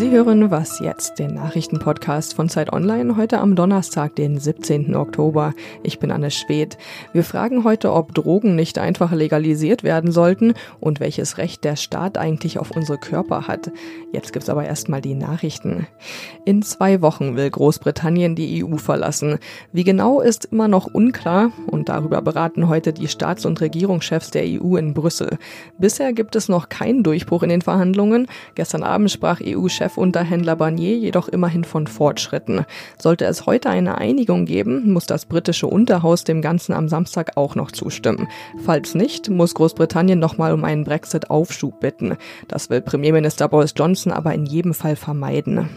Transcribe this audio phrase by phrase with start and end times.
[0.00, 4.96] Sie hören Was jetzt, den Nachrichtenpodcast von Zeit Online, heute am Donnerstag, den 17.
[4.96, 5.52] Oktober.
[5.82, 6.78] Ich bin Anne Schwedt.
[7.12, 12.16] Wir fragen heute, ob Drogen nicht einfach legalisiert werden sollten und welches Recht der Staat
[12.16, 13.72] eigentlich auf unsere Körper hat.
[14.10, 15.86] Jetzt gibt's aber erstmal die Nachrichten.
[16.46, 19.38] In zwei Wochen will Großbritannien die EU verlassen.
[19.70, 24.44] Wie genau ist immer noch unklar und darüber beraten heute die Staats- und Regierungschefs der
[24.46, 25.36] EU in Brüssel.
[25.78, 28.28] Bisher gibt es noch keinen Durchbruch in den Verhandlungen.
[28.54, 29.42] Gestern Abend sprach
[29.90, 32.64] EU-Chefunterhändler Barnier jedoch immerhin von Fortschritten.
[32.98, 37.54] Sollte es heute eine Einigung geben, muss das britische Unterhaus dem Ganzen am Samstag auch
[37.54, 38.28] noch zustimmen.
[38.64, 42.16] Falls nicht, muss Großbritannien nochmal um einen Brexit-Aufschub bitten.
[42.48, 45.68] Das will Premierminister Boris Johnson aber in jedem Fall vermeiden.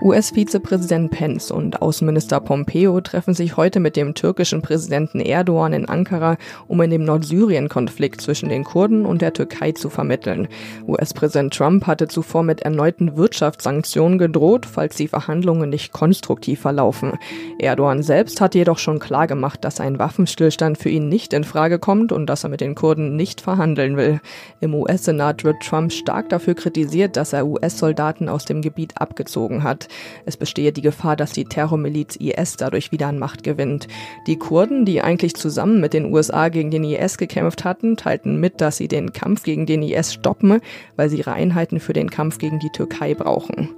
[0.00, 6.36] US-Vizepräsident Pence und Außenminister Pompeo treffen sich heute mit dem türkischen Präsidenten Erdogan in Ankara,
[6.68, 10.46] um in dem Nordsyrien-Konflikt zwischen den Kurden und der Türkei zu vermitteln.
[10.86, 17.14] US-Präsident Trump hatte zuvor mit erneuten Wirtschaftssanktionen gedroht, falls die Verhandlungen nicht konstruktiv verlaufen.
[17.58, 22.12] Erdogan selbst hatte jedoch schon klargemacht, dass ein Waffenstillstand für ihn nicht in Frage kommt
[22.12, 24.20] und dass er mit den Kurden nicht verhandeln will.
[24.60, 29.62] Im US-Senat wird Trump stark dafür kritisiert, dass er US-Soldaten aus dem Gebiet abgezogen abgezogen
[29.62, 29.88] hat.
[30.26, 33.88] Es bestehe die Gefahr, dass die Terrormiliz IS dadurch wieder an Macht gewinnt.
[34.26, 38.60] Die Kurden, die eigentlich zusammen mit den USA gegen den IS gekämpft hatten, teilten mit,
[38.60, 40.60] dass sie den Kampf gegen den IS stoppen,
[40.96, 43.70] weil sie ihre Einheiten für den Kampf gegen die Türkei brauchen.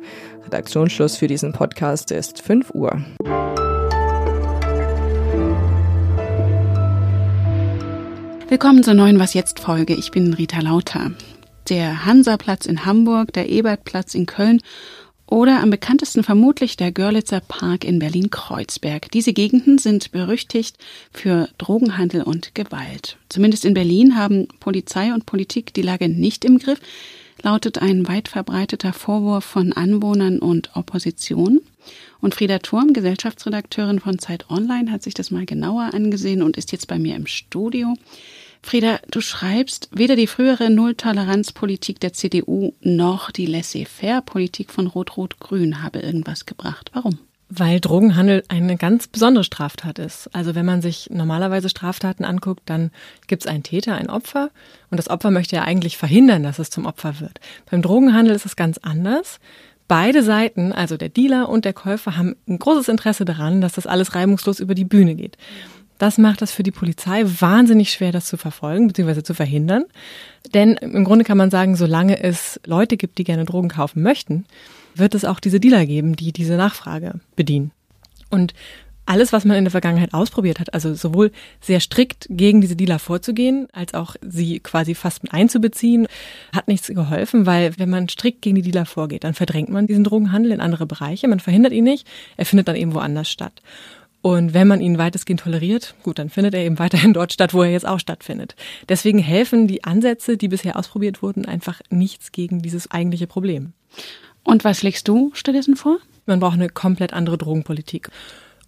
[0.44, 3.00] Redaktionsschluss für diesen Podcast ist 5 Uhr.
[8.48, 9.94] Willkommen zur neuen Was jetzt Folge.
[9.94, 11.12] Ich bin Rita Lauter.
[11.68, 14.60] Der Hansaplatz in Hamburg, der Ebertplatz in Köln
[15.30, 19.10] oder am bekanntesten vermutlich der Görlitzer Park in Berlin-Kreuzberg.
[19.12, 20.76] Diese Gegenden sind berüchtigt
[21.12, 23.16] für Drogenhandel und Gewalt.
[23.28, 26.80] Zumindest in Berlin haben Polizei und Politik die Lage nicht im Griff,
[27.42, 31.60] lautet ein weit verbreiteter Vorwurf von Anwohnern und Opposition.
[32.20, 36.72] Und Frieda Turm, Gesellschaftsredakteurin von Zeit Online, hat sich das mal genauer angesehen und ist
[36.72, 37.94] jetzt bei mir im Studio.
[38.62, 46.00] Frieda, du schreibst, weder die frühere Nulltoleranzpolitik der CDU noch die Laissez-faire-Politik von Rot-Rot-Grün habe
[46.00, 46.90] irgendwas gebracht.
[46.92, 47.18] Warum?
[47.48, 50.32] Weil Drogenhandel eine ganz besondere Straftat ist.
[50.32, 52.92] Also wenn man sich normalerweise Straftaten anguckt, dann
[53.26, 54.50] gibt es einen Täter, ein Opfer
[54.90, 57.40] und das Opfer möchte ja eigentlich verhindern, dass es zum Opfer wird.
[57.68, 59.40] Beim Drogenhandel ist es ganz anders.
[59.88, 63.88] Beide Seiten, also der Dealer und der Käufer, haben ein großes Interesse daran, dass das
[63.88, 65.36] alles reibungslos über die Bühne geht.
[66.00, 69.22] Das macht das für die Polizei wahnsinnig schwer, das zu verfolgen bzw.
[69.22, 69.84] zu verhindern.
[70.54, 74.46] Denn im Grunde kann man sagen, solange es Leute gibt, die gerne Drogen kaufen möchten,
[74.94, 77.72] wird es auch diese Dealer geben, die diese Nachfrage bedienen.
[78.30, 78.54] Und
[79.04, 82.98] alles, was man in der Vergangenheit ausprobiert hat, also sowohl sehr strikt gegen diese Dealer
[82.98, 86.06] vorzugehen, als auch sie quasi fast mit einzubeziehen,
[86.54, 90.04] hat nichts geholfen, weil wenn man strikt gegen die Dealer vorgeht, dann verdrängt man diesen
[90.04, 92.06] Drogenhandel in andere Bereiche, man verhindert ihn nicht,
[92.38, 93.60] er findet dann eben woanders statt.
[94.22, 97.62] Und wenn man ihn weitestgehend toleriert, gut, dann findet er eben weiterhin dort statt, wo
[97.62, 98.54] er jetzt auch stattfindet.
[98.88, 103.72] Deswegen helfen die Ansätze, die bisher ausprobiert wurden, einfach nichts gegen dieses eigentliche Problem.
[104.42, 105.98] Und was legst du stattdessen vor?
[106.26, 108.10] Man braucht eine komplett andere Drogenpolitik.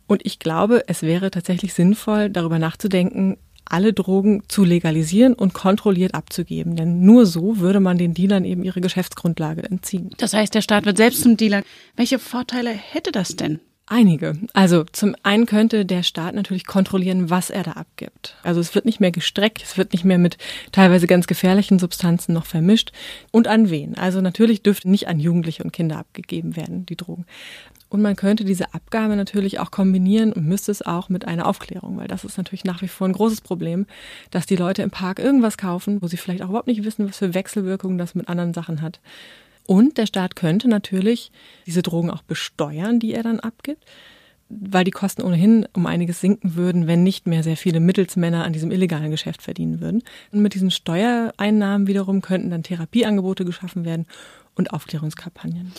[0.06, 6.14] Und ich glaube, es wäre tatsächlich sinnvoll, darüber nachzudenken, alle Drogen zu legalisieren und kontrolliert
[6.14, 6.76] abzugeben.
[6.76, 10.10] Denn nur so würde man den Dealern eben ihre Geschäftsgrundlage entziehen.
[10.18, 11.62] Das heißt, der Staat wird selbst zum Dealer.
[11.96, 13.60] Welche Vorteile hätte das denn?
[13.86, 14.38] Einige.
[14.52, 18.36] Also zum einen könnte der Staat natürlich kontrollieren, was er da abgibt.
[18.42, 20.38] Also es wird nicht mehr gestreckt, es wird nicht mehr mit
[20.70, 22.92] teilweise ganz gefährlichen Substanzen noch vermischt.
[23.32, 23.96] Und an wen?
[23.98, 27.26] Also natürlich dürfte nicht an Jugendliche und Kinder abgegeben werden, die Drogen.
[27.88, 31.98] Und man könnte diese Abgabe natürlich auch kombinieren und müsste es auch mit einer Aufklärung,
[31.98, 33.84] weil das ist natürlich nach wie vor ein großes Problem,
[34.30, 37.18] dass die Leute im Park irgendwas kaufen, wo sie vielleicht auch überhaupt nicht wissen, was
[37.18, 39.00] für Wechselwirkungen das mit anderen Sachen hat.
[39.66, 41.30] Und der Staat könnte natürlich
[41.66, 43.84] diese Drogen auch besteuern, die er dann abgibt,
[44.48, 48.52] weil die Kosten ohnehin um einiges sinken würden, wenn nicht mehr sehr viele Mittelsmänner an
[48.52, 50.02] diesem illegalen Geschäft verdienen würden.
[50.30, 54.06] Und mit diesen Steuereinnahmen wiederum könnten dann Therapieangebote geschaffen werden
[54.54, 55.72] und Aufklärungskampagnen.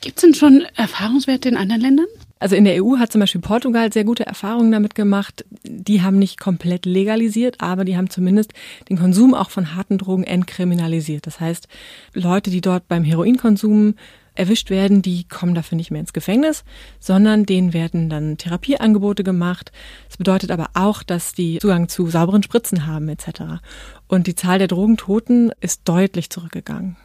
[0.00, 2.06] Gibt es denn schon Erfahrungswerte in anderen Ländern?
[2.40, 5.44] Also in der EU hat zum Beispiel Portugal sehr gute Erfahrungen damit gemacht.
[5.62, 8.54] Die haben nicht komplett legalisiert, aber die haben zumindest
[8.88, 11.26] den Konsum auch von harten Drogen entkriminalisiert.
[11.26, 11.68] Das heißt,
[12.14, 13.94] Leute, die dort beim Heroinkonsum
[14.34, 16.64] erwischt werden, die kommen dafür nicht mehr ins Gefängnis,
[16.98, 19.70] sondern denen werden dann Therapieangebote gemacht.
[20.08, 23.60] Das bedeutet aber auch, dass die Zugang zu sauberen Spritzen haben etc.
[24.08, 26.96] Und die Zahl der Drogentoten ist deutlich zurückgegangen.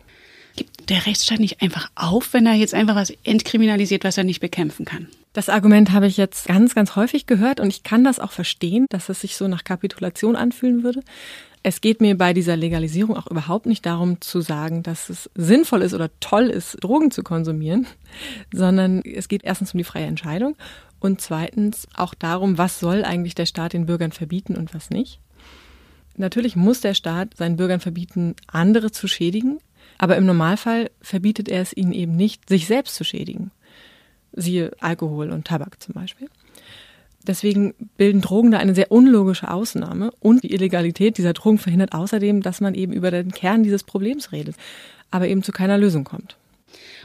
[0.55, 4.39] Gibt der Rechtsstaat nicht einfach auf, wenn er jetzt einfach was entkriminalisiert, was er nicht
[4.39, 5.09] bekämpfen kann?
[5.35, 8.85] Das Argument habe ich jetzt ganz, ganz häufig gehört und ich kann das auch verstehen,
[8.87, 11.01] dass es sich so nach Kapitulation anfühlen würde.
[11.61, 15.81] Es geht mir bei dieser Legalisierung auch überhaupt nicht darum zu sagen, dass es sinnvoll
[15.81, 17.85] ist oder toll ist, Drogen zu konsumieren,
[18.53, 20.55] sondern es geht erstens um die freie Entscheidung
[21.01, 25.19] und zweitens auch darum, was soll eigentlich der Staat den Bürgern verbieten und was nicht.
[26.15, 29.59] Natürlich muss der Staat seinen Bürgern verbieten, andere zu schädigen,
[29.97, 33.51] aber im Normalfall verbietet er es ihnen eben nicht, sich selbst zu schädigen
[34.35, 36.29] siehe Alkohol und Tabak zum Beispiel.
[37.27, 42.41] Deswegen bilden Drogen da eine sehr unlogische Ausnahme und die Illegalität dieser Drogen verhindert außerdem,
[42.41, 44.55] dass man eben über den Kern dieses Problems redet,
[45.09, 46.37] aber eben zu keiner Lösung kommt.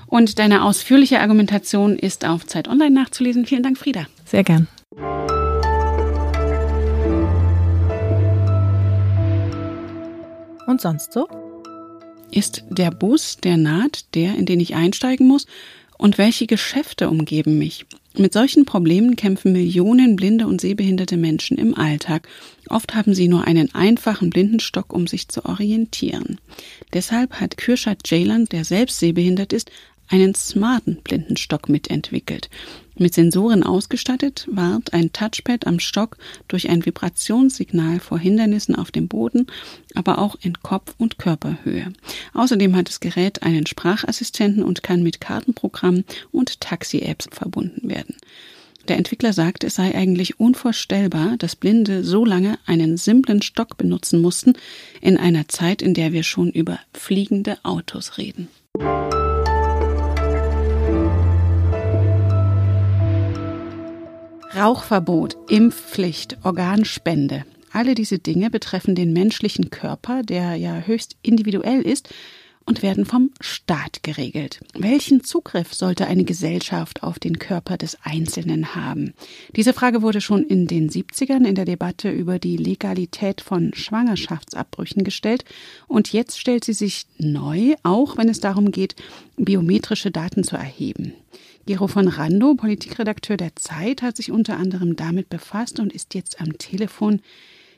[0.06, 3.46] Und deine ausführliche Argumentation ist auf Zeit Online nachzulesen.
[3.46, 4.06] Vielen Dank, Frieda.
[4.24, 4.66] Sehr gern.
[10.66, 11.28] Und sonst so?
[12.30, 15.46] Ist der Bus, der naht, der, in den ich einsteigen muss?
[16.00, 17.84] Und welche Geschäfte umgeben mich?
[18.16, 22.26] Mit solchen Problemen kämpfen Millionen blinde und sehbehinderte Menschen im Alltag.
[22.70, 26.40] Oft haben sie nur einen einfachen Blindenstock, um sich zu orientieren.
[26.94, 29.70] Deshalb hat Kürschat Ceylan, der selbst sehbehindert ist,
[30.10, 32.50] einen smarten Blindenstock mitentwickelt.
[32.96, 36.18] Mit Sensoren ausgestattet warnt ein Touchpad am Stock
[36.48, 39.46] durch ein Vibrationssignal vor Hindernissen auf dem Boden,
[39.94, 41.92] aber auch in Kopf- und Körperhöhe.
[42.34, 48.16] Außerdem hat das Gerät einen Sprachassistenten und kann mit Kartenprogrammen und Taxi-Apps verbunden werden.
[48.88, 54.20] Der Entwickler sagt, es sei eigentlich unvorstellbar, dass Blinde so lange einen simplen Stock benutzen
[54.20, 54.54] mussten,
[55.00, 58.48] in einer Zeit, in der wir schon über fliegende Autos reden.
[64.60, 67.46] Rauchverbot, Impfpflicht, Organspende.
[67.72, 72.10] Alle diese Dinge betreffen den menschlichen Körper, der ja höchst individuell ist,
[72.66, 74.60] und werden vom Staat geregelt.
[74.74, 79.14] Welchen Zugriff sollte eine Gesellschaft auf den Körper des Einzelnen haben?
[79.56, 85.04] Diese Frage wurde schon in den 70ern in der Debatte über die Legalität von Schwangerschaftsabbrüchen
[85.04, 85.46] gestellt
[85.88, 88.94] und jetzt stellt sie sich neu, auch wenn es darum geht,
[89.38, 91.14] biometrische Daten zu erheben.
[91.70, 96.40] Gero von Rando, Politikredakteur der Zeit, hat sich unter anderem damit befasst und ist jetzt
[96.40, 97.20] am Telefon.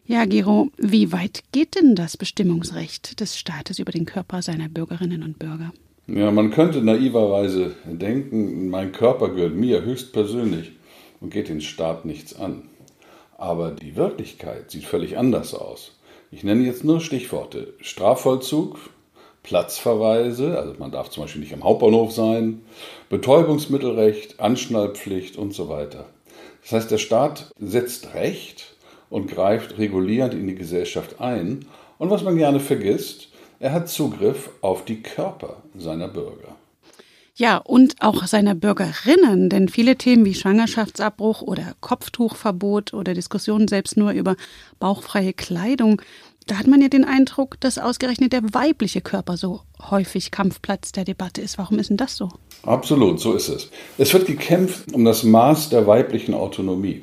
[0.06, 5.22] Ja, Gero, wie weit geht denn das Bestimmungsrecht des Staates über den Körper seiner Bürgerinnen
[5.22, 5.74] und Bürger?
[6.06, 10.72] Ja, man könnte naiverweise denken, mein Körper gehört mir höchstpersönlich
[11.20, 12.62] und geht den Staat nichts an.
[13.36, 15.98] Aber die Wirklichkeit sieht völlig anders aus.
[16.30, 17.74] Ich nenne jetzt nur Stichworte.
[17.82, 18.78] Strafvollzug,
[19.42, 22.62] Platzverweise, also man darf zum Beispiel nicht am Hauptbahnhof sein,
[23.08, 26.06] Betäubungsmittelrecht, Anschnallpflicht und so weiter.
[26.62, 28.76] Das heißt, der Staat setzt Recht
[29.10, 31.66] und greift regulierend in die Gesellschaft ein.
[31.98, 33.28] Und was man gerne vergisst,
[33.58, 36.56] er hat Zugriff auf die Körper seiner Bürger.
[37.34, 43.96] Ja, und auch seiner Bürgerinnen, denn viele Themen wie Schwangerschaftsabbruch oder Kopftuchverbot oder Diskussionen selbst
[43.96, 44.36] nur über
[44.78, 46.02] bauchfreie Kleidung
[46.46, 49.60] da hat man ja den Eindruck, dass ausgerechnet der weibliche Körper so
[49.90, 51.58] häufig Kampfplatz der Debatte ist.
[51.58, 52.28] Warum ist denn das so?
[52.64, 53.70] Absolut, so ist es.
[53.98, 57.02] Es wird gekämpft um das Maß der weiblichen Autonomie.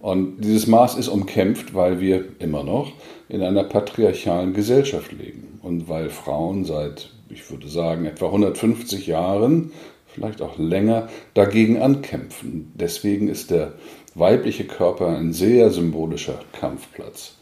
[0.00, 2.92] Und dieses Maß ist umkämpft, weil wir immer noch
[3.28, 9.72] in einer patriarchalen Gesellschaft leben und weil Frauen seit, ich würde sagen, etwa 150 Jahren,
[10.06, 12.70] vielleicht auch länger, dagegen ankämpfen.
[12.74, 13.72] Deswegen ist der
[14.14, 17.34] weibliche Körper ein sehr symbolischer Kampfplatz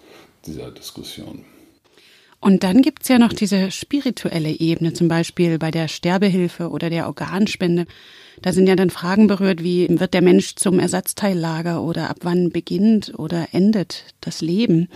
[0.46, 1.44] dieser Diskussion.
[2.42, 6.90] Und dann gibt es ja noch diese spirituelle Ebene, zum Beispiel bei der Sterbehilfe oder
[6.90, 7.86] der Organspende.
[8.42, 12.50] Da sind ja dann Fragen berührt, wie wird der Mensch zum Ersatzteillager oder ab wann
[12.50, 14.88] beginnt oder endet das Leben.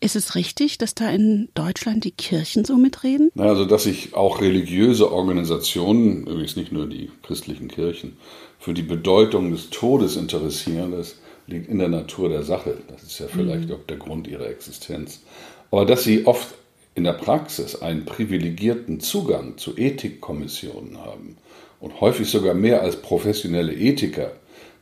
[0.00, 3.30] Ist es richtig, dass da in Deutschland die Kirchen so mitreden?
[3.36, 8.16] Also, dass sich auch religiöse Organisationen, übrigens nicht nur die christlichen Kirchen,
[8.58, 12.76] für die Bedeutung des Todes interessieren, das liegt in der Natur der Sache.
[12.88, 13.74] Das ist ja vielleicht mhm.
[13.74, 15.22] auch der Grund ihrer Existenz.
[15.70, 16.54] Aber dass sie oft
[16.94, 21.36] in der Praxis einen privilegierten Zugang zu Ethikkommissionen haben
[21.80, 24.32] und häufig sogar mehr als professionelle Ethiker,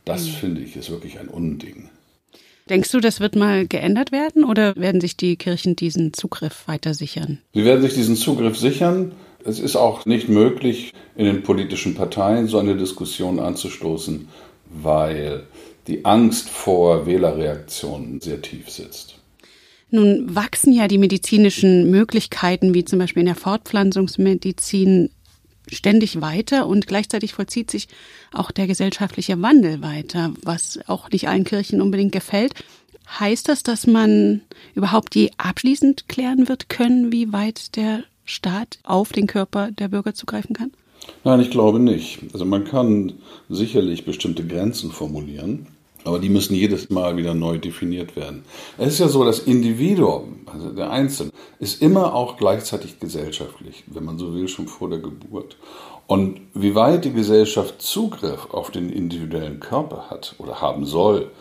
[0.05, 0.31] das mhm.
[0.31, 1.89] finde ich ist wirklich ein Unding.
[2.69, 6.95] Denkst du, das wird mal geändert werden oder werden sich die Kirchen diesen Zugriff weiter
[6.95, 7.39] sichern?
[7.53, 9.11] Sie werden sich diesen Zugriff sichern.
[9.43, 14.27] Es ist auch nicht möglich, in den politischen Parteien so eine Diskussion anzustoßen,
[14.69, 15.43] weil
[15.87, 19.15] die Angst vor Wählerreaktionen sehr tief sitzt.
[19.91, 25.11] Nun wachsen ja die medizinischen Möglichkeiten, wie zum Beispiel in der Fortpflanzungsmedizin,
[25.71, 27.87] ständig weiter und gleichzeitig vollzieht sich
[28.31, 32.53] auch der gesellschaftliche Wandel weiter, was auch nicht allen Kirchen unbedingt gefällt.
[33.19, 34.41] Heißt das, dass man
[34.73, 40.13] überhaupt je abschließend klären wird können, wie weit der Staat auf den Körper der Bürger
[40.13, 40.71] zugreifen kann?
[41.23, 42.19] Nein, ich glaube nicht.
[42.33, 43.13] Also man kann
[43.49, 45.67] sicherlich bestimmte Grenzen formulieren,
[46.03, 48.43] aber die müssen jedes Mal wieder neu definiert werden.
[48.77, 54.05] Es ist ja so, das Individuum, also der Einzelne, ist immer auch gleichzeitig gesellschaftlich, wenn
[54.05, 55.57] man so will, schon vor der Geburt.
[56.07, 61.31] Und wie weit die Gesellschaft Zugriff auf den individuellen Körper hat oder haben soll,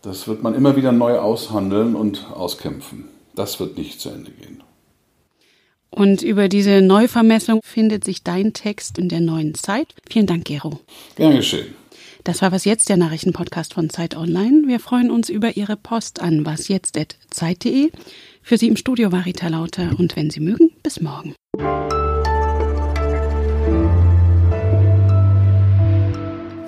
[0.00, 3.08] das wird man immer wieder neu aushandeln und auskämpfen.
[3.34, 4.62] Das wird nicht zu Ende gehen.
[5.94, 9.94] Und über diese Neuvermessung findet sich dein Text in der neuen Zeit.
[10.08, 10.80] Vielen Dank, Gero.
[11.16, 11.74] Gern geschehen.
[12.24, 14.62] Das war Was Jetzt, der Nachrichtenpodcast von Zeit Online.
[14.66, 17.90] Wir freuen uns über Ihre Post an wasjetzt.zeit.de.
[18.42, 21.34] Für Sie im Studio war Rita Lauter und wenn Sie mögen, bis morgen.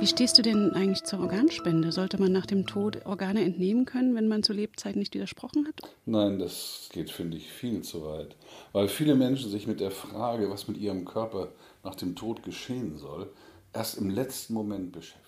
[0.04, 1.90] Wie stehst du denn eigentlich zur Organspende?
[1.90, 5.80] Sollte man nach dem Tod Organe entnehmen können, wenn man zu Lebzeiten nicht widersprochen hat?
[6.04, 8.36] Nein, das geht, finde ich, viel zu weit.
[8.72, 11.52] Weil viele Menschen sich mit der Frage, was mit ihrem Körper
[11.84, 13.30] nach dem Tod geschehen soll,
[13.72, 15.23] erst im letzten Moment beschäftigen.